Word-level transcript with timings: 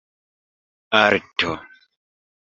arto 1.01 1.53